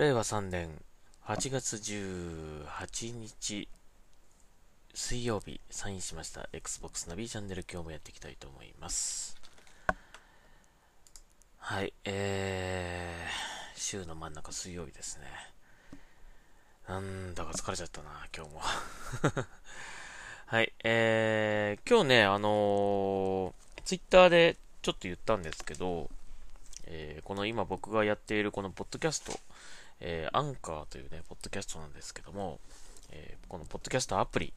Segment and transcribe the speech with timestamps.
[0.00, 0.70] 令和3年
[1.26, 3.68] 8月18日
[4.94, 6.48] 水曜日サインしました。
[6.54, 9.36] Xbox ナビチャンネル今日もやっていきたいと思います。
[11.58, 15.26] はいえー、週の真ん中水曜日ですね。
[16.88, 18.62] なんだか疲れちゃったな今日も。
[20.46, 26.08] はいえー、今日ねあのー、ツイッターでちょっと言ったんですけど
[26.92, 29.32] えー、この今僕がやっているこのポッドキャスト、
[30.00, 32.58] えー、アンカーというね、ポッドキャストなんですけども、
[33.10, 34.52] えー、このポッドキャストアプリ、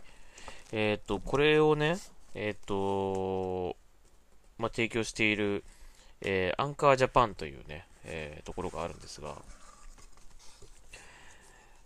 [0.71, 1.97] えっ、と、これをね、
[2.33, 3.75] えっ、と、
[4.57, 5.63] まあ、提供している、
[6.21, 9.35] えアンカージャパンというね、えところがあるんですが、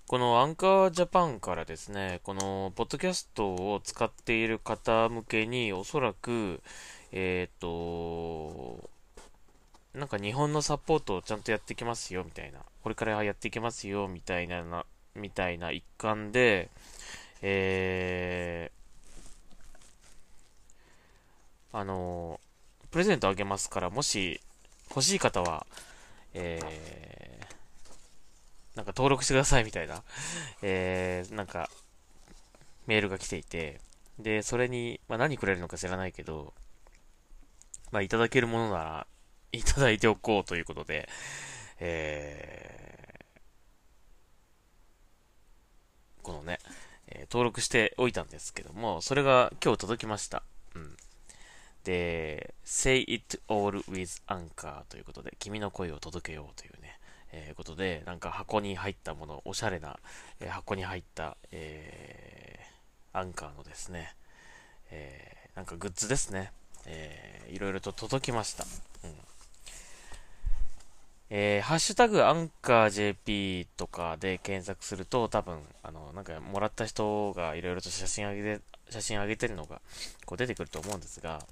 [0.08, 6.62] このアンカージャパンからですね、このポッドキャストを使っている方向けにおそらく、
[7.12, 8.90] えっ、と、
[9.98, 12.60] なんか日本のサポートをちゃんとやってきますよ、みたいな。
[12.84, 16.70] これからやっていきますよ、みたいな、なみたいな一環で、
[17.42, 22.40] えー、あの
[22.92, 24.40] プレゼントあげますから、もし
[24.90, 25.66] 欲しい方は、
[26.36, 30.04] えー、なんか登録してくださいみたいな、
[30.62, 31.70] えー、なんか、
[32.86, 33.82] メールが来ていて、
[34.20, 36.54] で、それに、まあ、何くれるのか知らないけど、
[37.92, 39.08] まあ、いただけるものなら、
[39.52, 41.08] いただいておこうということで、
[41.80, 46.60] えー、このね、
[47.08, 50.44] えー、登録しておいたんですけども、それが今日届きました。
[50.76, 50.98] うん。
[51.84, 57.00] で、say it all with anchor ということで、君の声を届けようというね、
[57.32, 59.98] えー、ことで、なんか箱に入ったもの、おしゃれな、
[60.40, 64.14] えー、箱に入った、えー、アンカーのですね、
[64.92, 66.52] えー、なんかグッズですね、
[66.86, 68.66] えー、いろいろと届きました。
[69.04, 69.16] うん。
[71.30, 79.82] えー、ハッシュタグアンカー JP とかで検索すると多分、あの、なんかもらった人がいろいろと写真あげて、写真あげてるのが
[80.26, 81.46] こう出てくると思うんですが、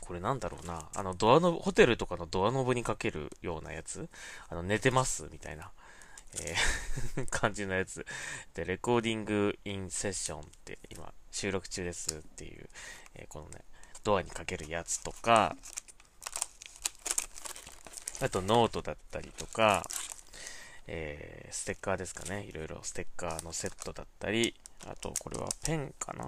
[0.00, 4.08] これなんだろうな、あのドアの、ホテルとかのドアノブにかけるようなやつ？
[4.48, 5.70] あの、寝てますみたいな、
[6.42, 8.04] えー 感じのやつ。
[8.54, 12.68] で、 recording in session って今収録中ですっていう、
[13.14, 13.60] えー、このね、
[14.02, 15.56] ドアにかけるやつとか、
[18.20, 19.84] あとノートだったりとか、
[20.86, 22.46] えー、ステッカーですかね。
[22.48, 24.54] いろいろステッカーのセットだったり、
[24.86, 26.24] あとこれはペンかな？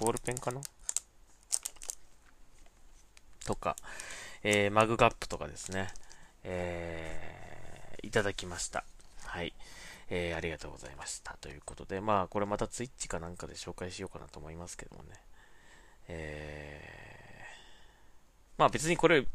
[0.00, 0.60] ボールペンかな？
[3.46, 3.76] とか、
[4.42, 5.88] えー、マグカップとかですね、
[6.44, 8.84] えー、いただきました。
[9.24, 9.54] はい。
[10.10, 11.36] えー、ありがとうございました。
[11.38, 15.10] ということで、まあ、これまたツイッチかなんかで紹介しようかなと思いますけどもね。
[16.08, 19.26] えー、まあ別にこれ、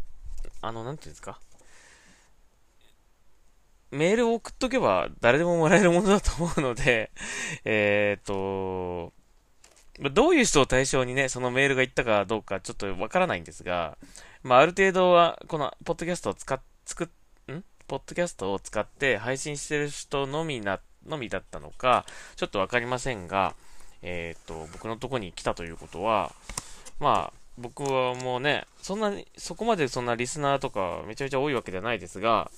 [0.61, 1.39] あの、なんていうんですか？
[3.93, 7.11] メールを送っとけば誰でももらえるものだと思うので、
[7.63, 9.13] えっと、
[10.11, 13.97] どういう人を対象にね、そのメールが行ったかどうかちょっとわからないんですが、
[14.41, 17.63] まあ、ある程度は、この、ポッドキャストを使っ、作っ、ん？
[17.87, 22.05] ポッドキャストを使って配信してる人のみな、のみだったのか、
[22.35, 23.55] ちょっとわかりませんが、
[24.01, 26.33] えっ、と、僕のとこに来たということは、
[26.99, 32.49] まあ、僕はもうね、そんなに、そこまでそんなリスナーとかめちゃめちゃ多いわけではないですが、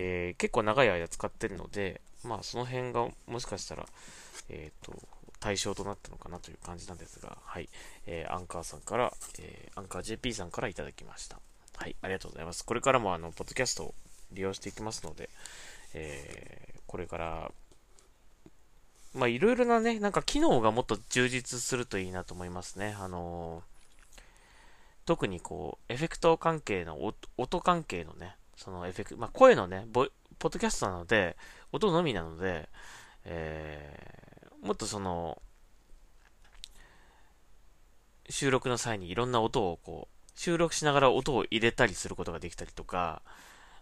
[0.00, 3.84] えー、結構長い間使ってるので、まあその辺がもしかしたら、
[4.48, 4.96] えっ、ー、と、
[5.40, 7.68] 対象となったのかなという感じなんですが、はい。
[8.06, 11.40] えー、アンカーさんから、えー、アンカー JP さんからいただきました。
[11.76, 12.64] はい、ありがとうございます。
[12.64, 13.94] これからもあの、ポッドキャストを
[14.32, 15.30] 利用していきますので、
[15.94, 17.52] えー、これから、
[19.14, 22.94] まあいろいろなね、なんか機能がもっと充実するといいなと思いますね。
[23.00, 23.64] あの
[25.06, 30.08] 特にこう、エフェクト関係の音関係のね、そのエフェクト、まあ、声のね、ボ
[30.40, 31.36] ポッドキャストなので、
[31.70, 32.68] 音のみなので、
[33.24, 35.40] えー、もっとその、
[38.28, 43.22] 収録の際にいろんな音をこう、収録しながら音を入れたりすることができたりとか、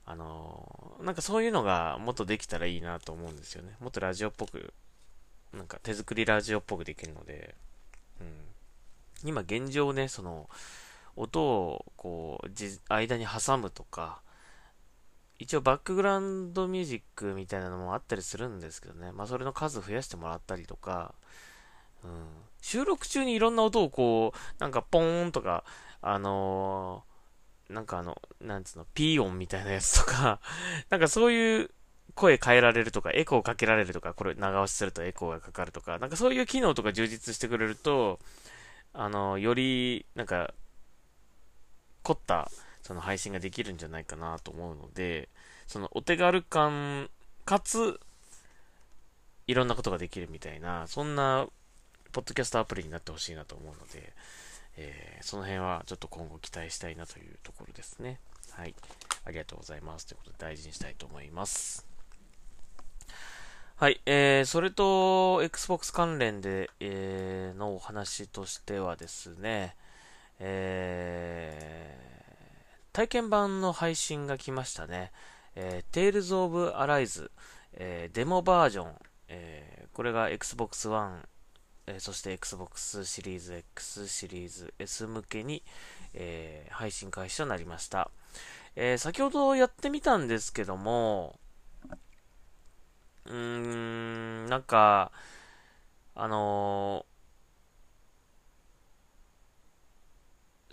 [0.04, 3.74] あのー、なんかそういうのがもっとできたらいいなと思うんですよね。
[3.80, 4.74] もっとラジオっぽく、
[5.54, 7.54] なんか手作りラジオっぽくできるので、
[8.20, 9.28] うん。
[9.28, 10.50] 今現状ね、その、
[11.16, 14.20] 音をこう、間に挟むとか、
[15.38, 19.12] 一応バックグラウンドミュージックみたいなのもあったりするんですけどね。
[19.12, 21.14] まあそれの数増やしてもらったりとか、
[22.04, 22.10] うん、
[22.62, 25.64] 収録中にいろんな音をこう、なんかポーンとか、
[26.00, 30.40] あのー、なんかあの、なんつうの、ピー音みたいなやつとか、
[30.88, 31.70] なんかそういう
[32.14, 38.20] 声変えられるとか、エコーかけられるとか、これ長押しするとエコーがかかるとか、なんかそういう機能とか充実してくれると、
[38.92, 40.54] あのー、より、なんか、
[42.02, 42.50] 凝った、
[42.86, 45.28] その配信ができるんじゃないかなと思うので、
[45.66, 47.10] そのお手軽感、
[47.44, 47.98] かつ、
[49.48, 51.48] いろんなことができるみたいな、そんな、
[52.12, 54.12] ポッドキャストアプリになってほしいなと思うので、
[54.76, 58.20] えー、その辺はちょっと今後期待したいなというところですね。
[58.52, 58.74] はい。
[59.24, 60.06] ありがとうございます。
[60.06, 61.84] ということで大事にしたいと思います。
[63.74, 64.00] はい。
[64.06, 69.74] えー、それと、Xbox 関連で、えー、のお話としてはですね、
[70.38, 72.35] えー、
[72.96, 75.12] 体験版の配信が来ましたね。
[75.54, 77.30] えー、Tales of Arise、
[77.74, 78.94] えー、デモバージョン、
[79.28, 81.18] えー、これが Xbox One、
[81.86, 85.62] え、そして Xbox シリーズ X シリーズ S 向けに、
[86.14, 88.10] え、配信開始となりました。
[88.76, 91.38] え、先ほどやってみたんですけども、
[93.26, 95.12] うーん、なんか、
[96.14, 97.15] あのー、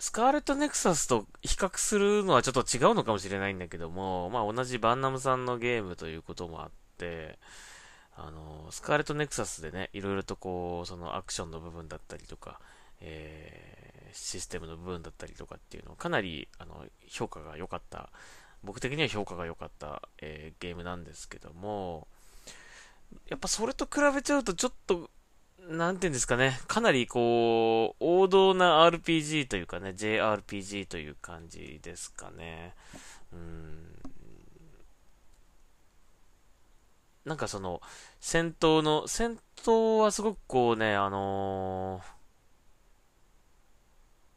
[0.04, 7.38] スカーレットネクサスと比較するのはちょっと違うのかもしれないんだけども、まあ同じバンナムさんのゲームということもあって、
[8.14, 12.60] あの、スカーレットネクサスでね、いろいろとこう、そのアクションの部分だったりとか、
[13.00, 18.10] えー、システムの部分だったりとかっていうのをかなりあの評価が良かった、
[18.62, 22.08] 僕的には評価が良かった、えー、ゲームなんですけども、
[23.30, 25.08] やっぱそれと比べちゃうとちょっと、
[25.68, 32.74] なんていうんですかね、かなりこう、王道な RPG というかね、JRPG という感じですかね。
[33.32, 33.98] うん。
[37.24, 37.80] なんかその、
[38.20, 42.00] 戦闘の、戦闘はすごくこうね、あの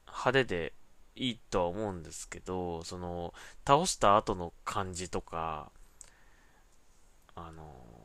[0.07, 0.73] ー、派手で
[1.15, 3.33] いいとは思うんですけど、その、
[3.65, 5.71] 倒した後の感じとか、
[7.35, 7.97] あのー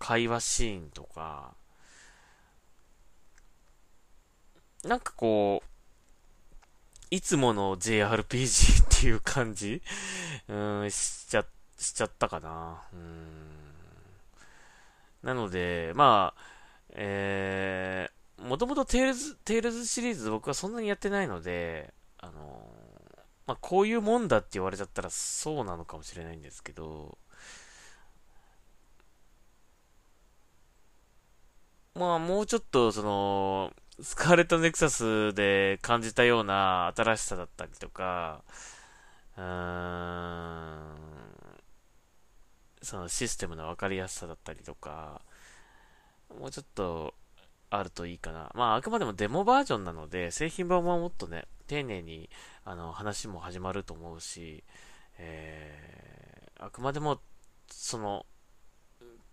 [0.00, 1.54] 会話シーンとか、
[4.84, 5.66] なんかこう、
[7.10, 9.82] いつもの JRPG っていう感じ？
[10.48, 11.44] うん、しちゃ、
[11.76, 12.82] しちゃったかな。
[12.92, 13.60] うん。
[15.22, 16.42] なので、まあ、
[16.92, 22.66] えー、もともとテイルズ、テイルズシリーズ僕はそんなにやってないので、あの
[23.46, 27.18] まあ、こういうもんだって言われちゃったらそうなのかもしれないんですけど、
[31.94, 38.42] まあ、もうちょっと、その、スカーレットネクサスで感じたような新しさだったりとか、
[39.36, 40.96] うーん、
[42.82, 45.22] そのシステムの分かりやすさだったりとか、
[46.38, 47.14] もうちょっと
[47.70, 48.50] あるといいかな。
[48.54, 52.30] まあ、あくまでもデモバージョンなので、製品版はもっとね、丁寧に、
[52.64, 54.64] あの、話も始まると思うし、
[55.18, 57.20] えー、あくまでも、
[57.68, 58.26] その、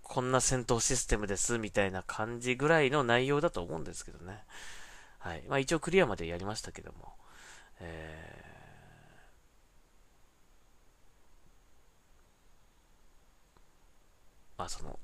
[0.07, 4.43] こんな戦闘システムですみたいな感じぐらいの内容だと思うんですけどね。
[5.19, 5.43] はい。
[5.47, 7.13] まあ一応クリアまでやりましたけども。
[7.79, 14.99] えー、まあその、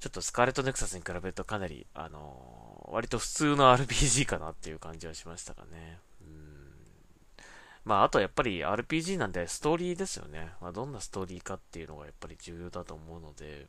[0.00, 5.98] ちょっとスカーレットネクサスに比べるとかなり、あのー、割と普通の RPG かなっていう感じはしましたかね。
[7.86, 10.50] まあ、あとやっぱり RPG なんでストーリーですよね。
[10.60, 13.68] まあ、どんなストーリーかっていうのがやっぱり重要だと思うので、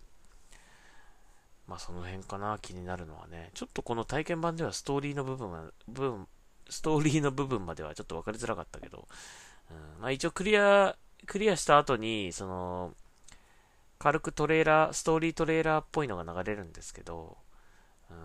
[1.67, 3.51] まあ、その辺かな、気になるのはね。
[3.53, 6.27] ちょっとこの体験版ではストーリーの部分は、部分、
[6.67, 9.07] ストーリーの部分まではちょっと分かりづらかったけど、
[9.69, 10.97] うん、まあ、一応クリア、
[11.27, 12.95] クリアした後に、その、
[13.99, 17.37] 軽くトレーラー、ストーリートレーラーっぽいのが流れるんですけど、
[18.09, 18.17] うん、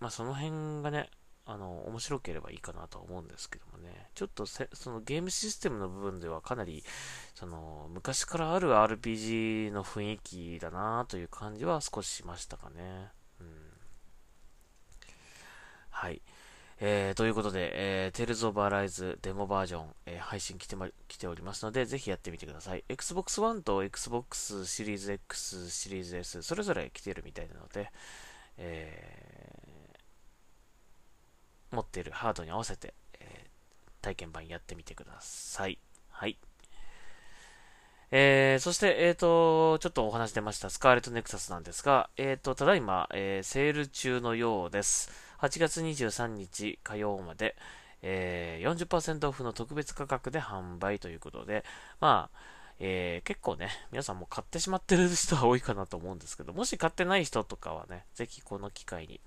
[0.00, 1.08] まあ、その辺がね、
[1.44, 4.08] あの、面白ければいいかなとは思うんですけどもね。
[4.14, 6.84] ちょっとそのゲームシステムの部分ではかなり、
[7.34, 13.10] その、昔からある RPG の雰囲気だなという感じは少ししましたかね。
[13.40, 13.72] うん。
[15.90, 16.22] はい。
[16.84, 17.70] えー、ということで、
[18.06, 22.84] えー、Tales of Arise デモバージョン、えー、配信来てま、来ておりますので、ぜひやってみてください。
[22.88, 27.90] Xbox One と Xbox シリーズ X、シリーズ S、それぞれ来てるみたいなので、
[28.58, 29.61] えー
[31.72, 35.78] 持っているハードに合わせて、えー、体験版やってみてください。
[36.10, 36.38] はい。
[38.14, 45.10] えー、そして、えっ、ー、と、ちょっとお話出ました、スカーレットネクサスなんですが、えっ、ー、と、ただいま、えー、セール中のようです。
[45.38, 47.56] 8月23日火曜まで、
[48.02, 51.64] えー、40%オフの特別価格で販売ということで、
[52.00, 52.38] まあ、
[52.80, 59.20] えー、結構ね、皆さんも買ってしまってる人は多いかなと思うんですけど、もし買ってない人とかはね、ぜひこの機会に、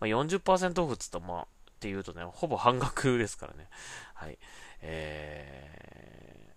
[0.00, 1.46] まあ、40%オフつと、まあ、
[1.86, 3.68] ていうとね、ほぼ半額ですからね。
[4.12, 4.38] はい。
[4.82, 6.52] え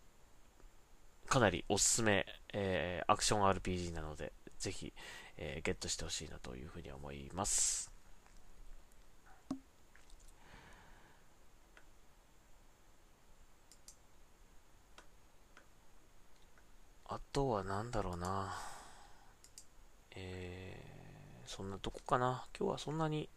[1.27, 4.91] ー、かなりおすすめ、えー、アクション RPG なので、ぜひ、
[5.37, 7.91] えー、ゲットしてほしいなというふうに思います。
[17.05, 18.55] あとは何だろうな。
[20.15, 22.47] えー、そんなとこかな。
[22.57, 23.29] 今日はそんなに、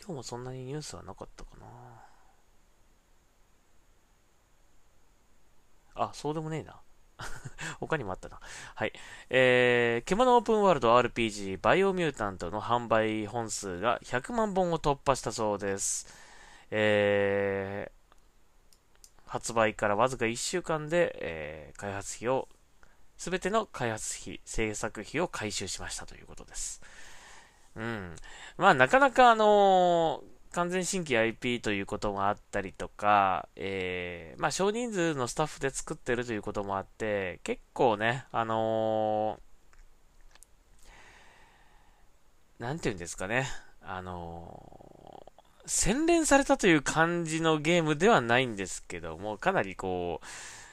[0.00, 1.66] 今日もそんなにニュースはなかったかな。
[5.94, 6.80] あ、そうでもねえな。
[7.80, 8.40] 他にもあったな。
[8.74, 8.92] はい。
[9.28, 16.08] えー、獣オープンワールド RPG バイオミュータントの販売本数が100万本を突破したそうです。
[16.70, 22.48] えー、発売からわずか1週間で、えー、開発費を、
[23.18, 26.80] すべての開発費、制作費を回収しましたということです。
[27.76, 28.14] うん。
[28.56, 43.46] まあ、なかなかあのー完全新規 IP ということもあったりとか、えー、まあ少人数のスタッフで作ってるということもあって、結構ね、あのー、なんていうんですかね、
[43.80, 50.26] あのー、洗練されたという感じのゲームではないんですけども、かなりこう、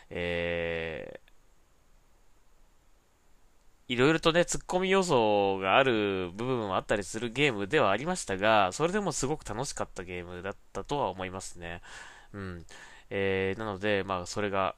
[0.10, 1.20] え
[3.88, 11.82] いろいろとね、突っ込み要素がある部分もあったりするゲームではありましたが、それでもすごく楽しかったゲームだったとは思いますね。
[12.34, 12.66] うん。
[13.10, 14.76] えー、なので、まあ、それが、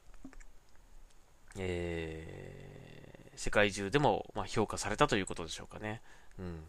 [1.58, 6.02] えー、世界中でも、まあ、評価されたということでしょうかね。
[6.38, 6.62] うん。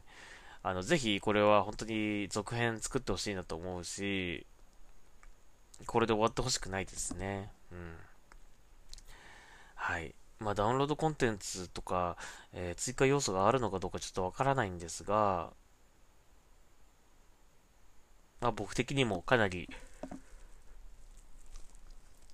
[0.63, 4.47] あの、ぜひ、これは本当に続編作ってほしいなと思うし、
[5.85, 7.51] これで終わってほしくないですね。
[7.71, 7.95] うん。
[9.75, 10.15] はい。
[10.41, 12.17] まあ、ダウンロードコンテンツとか、
[12.51, 15.51] えー、追加要素があるのかどうかちょっとわからないんですが、
[18.41, 19.69] まあ、僕的にもかなり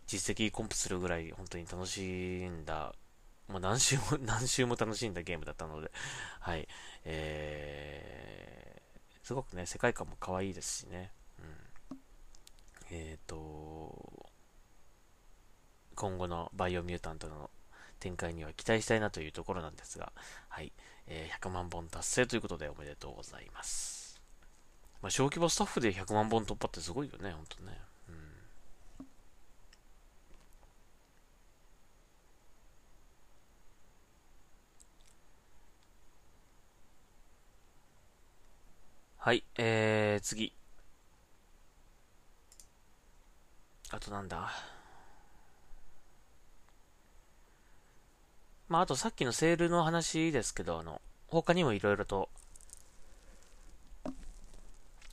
[0.07, 2.95] 実績コンプするぐらい本当に楽しんだ、
[3.49, 5.91] もう何週も、 何週も楽しんだゲームだったので、
[6.39, 6.65] はい、
[7.03, 11.11] えー、すごくね、世界観も可愛いですしね、
[11.91, 11.99] うん。
[12.89, 14.31] えっ、ー、と、
[15.95, 17.49] 今後のバイオミュータントの
[17.99, 20.11] 展開には期待したいなというところなんですが、
[20.49, 20.71] はい。
[21.07, 24.19] えー、100万本達成ということでおめでとうございます。
[25.01, 27.79] まあ、小規模スタッフで100万本突破ってすごいよね、ほんとね。
[39.17, 40.53] はい、えー、次。
[43.89, 44.76] あとなんだ？
[48.69, 52.29] まあ、あとさっきのセールの話ですけど、あの、他にもいろいろと、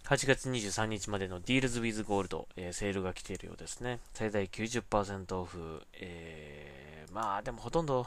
[0.05, 4.01] 8月23日までの Deals with Gold、えー、セールが来ているようですね。
[4.13, 5.83] 最大90%オフ。
[5.95, 8.07] えー、まあでもほとんど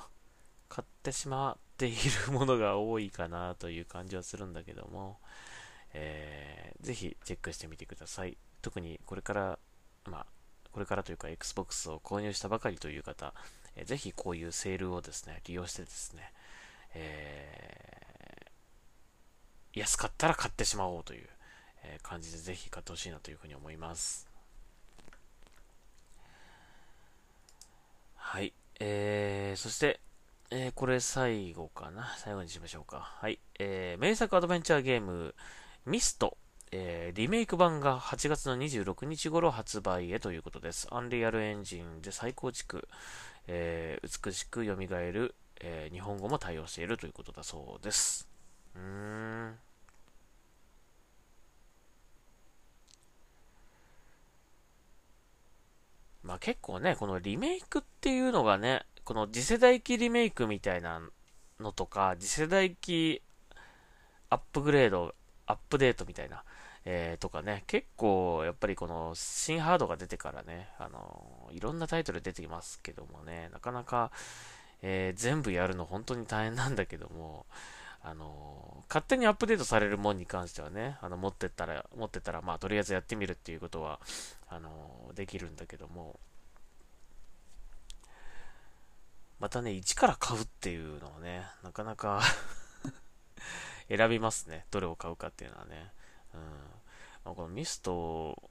[0.70, 1.96] 買ってしまってい
[2.28, 5.18] るものが多いかなという感じはするんだけども、
[5.94, 8.38] えー、ぜひチェックしてみてください。
[8.62, 9.60] 特にこれから、
[10.06, 10.26] まあ、
[10.78, 13.34] これからというか Xbox を購入したばかりという方、
[13.76, 16.32] えー、ぜひこういうセールをですね、利用してですね、
[16.94, 21.28] えー、安かったら買ってしまおうという、
[21.82, 24.28] え感じでぜひ買ってほしいなというふうに思います。
[28.14, 28.54] はい。
[28.80, 30.00] えー、そして、
[30.52, 32.14] えー、これ最後かな？
[32.20, 33.00] 最後にしましょうか。
[33.00, 33.40] はい。
[33.58, 35.34] えー、名作アドベンチャーゲーム、
[35.88, 36.38] ミスト、
[36.72, 40.88] えー、リメイク版が8月の26日頃発売へということです。
[40.92, 42.88] アンリアルエンジンで再構築、
[43.48, 48.28] えー、美しく蘇る、えー、日本語も対応しているということだそうです。
[48.76, 49.56] うーん。
[56.24, 61.02] まあ結構ね、このリメイクっていうのがね、この次世代機リメイクみたいな
[61.62, 63.22] のとか、次世代機
[64.30, 66.44] アップグレード、アップデートみたいな、
[66.90, 74.10] えー、とかね、結構やっぱりこの新ハードが出てからね、あのいろんなタイトル出てきますけどもね、なかなか、
[74.82, 77.46] えー、全部やるの本当に大変なんだけども、
[78.02, 84.00] あの勝手にアップデートされるもんに関してはね、あの持ってったら、持ってたら、まあとりあえずやってみるっていうことは、
[84.48, 86.18] あのできるんだけども、
[89.42, 92.22] またね、一から買うっていうのはね、なかなか
[93.90, 94.66] 選びますね。
[94.72, 95.92] どれを買うかっていうのはね。
[96.34, 96.77] うん。
[97.28, 98.42] まあ、このミスト、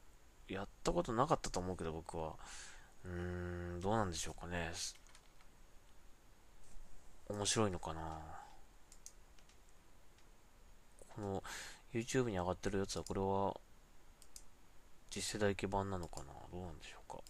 [0.49, 2.35] やったことなかったと思うけど、僕は。
[3.07, 4.71] うーん、どうなんでしょうかね。
[7.31, 8.21] 面白いのかな
[11.09, 11.43] この
[11.93, 13.59] YouTube に上がってるやつは、これは
[15.11, 17.23] 次世代基盤なのかなどうなんでしょうか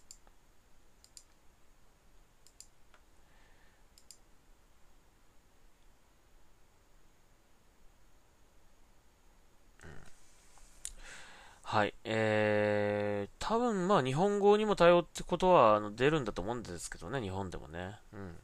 [11.69, 11.93] はい。
[12.05, 17.97] えー、多分まあ日本語にも対応ってことはあの出るんだと思うんですけどね、日本でもね。
[18.13, 18.35] うん。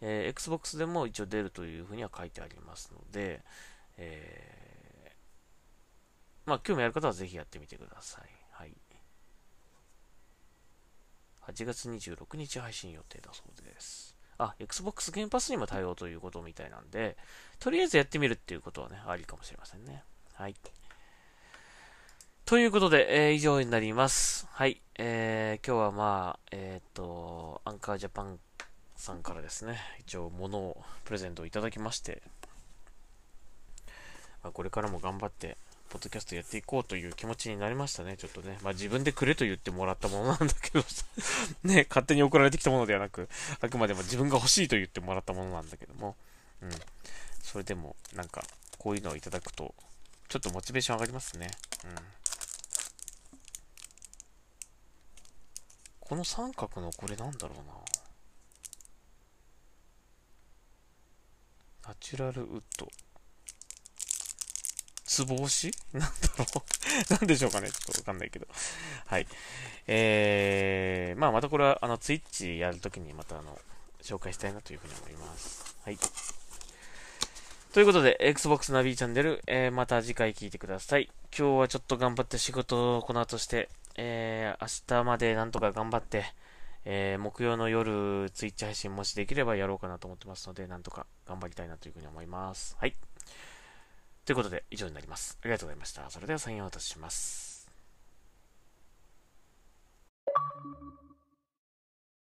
[0.00, 3.42] えー、Xbox でも一応出るというふうには書いてありますので、
[3.98, 8.24] えー、まあ、興味ある方はぜひやってみてください。
[8.52, 8.74] はい。
[11.42, 14.16] 8月26日配信予定だそうです。
[14.38, 17.18] あ、Xbox ゲームパスにも対応ということみたいなんで、
[17.58, 20.04] とりあえずやってみるっていうことはね、ありかもしれませんね。
[20.32, 20.54] はい。
[22.44, 24.46] ということで、えー、以上になります。
[24.50, 24.80] はい。
[24.98, 28.38] えー、今日はまあ、えっ、ー、と、アンカージャパン
[28.96, 32.20] さんからですね、一応物をプレゼントをいただきまして、
[34.42, 35.56] まあ、これからも頑張って、
[35.88, 38.58] ポッドキャストやっていこうという気持ちになりましたね、ちょっとね。
[38.62, 40.84] まあ自分でくれと言ってもらったものなんだけど
[41.64, 43.28] ね、勝手に送られてきたものではなく、
[43.60, 46.16] あくまでも自分が欲しいと言ってもらったものなんだけども、
[46.60, 46.70] うん。
[47.42, 48.42] それでも、なんか、
[48.78, 49.74] こういうのをいただくと、
[50.28, 51.48] ちょっとモチベーション上がりますね。
[51.84, 52.21] うん。
[56.04, 57.72] この三角のこれなんだろうな。
[61.88, 62.88] ナチュラルウッド。
[65.04, 65.72] つぼ押し？
[65.94, 66.44] なんだろ
[67.10, 67.12] う？
[67.14, 67.70] なんでしょうかね？
[67.70, 68.46] ちょっとわかんないけど。
[69.06, 69.26] はい。
[69.86, 73.58] えー、まあまたこれは、あの、ツイッチやるときにまたあの、
[74.02, 75.76] 紹介したいなというふうに思います。
[75.84, 75.98] はい。
[77.72, 81.10] ということで、Xbox ナビチャンネル、えー、また次回聞いてください。
[81.36, 86.24] 今日はちょっと頑張って仕事をこの後して、えー、明日までなんとか頑張って、
[86.84, 92.76] えー、木曜の夜、ツイッチ配信もしできればやろうかなと思ってますので、なんとか頑張りたいなというふうに思います。
[92.78, 92.94] はい。
[94.24, 95.38] ということで、以上になります。
[95.42, 96.08] ありがとうございました。
[96.10, 97.70] それでは、サインを渡します。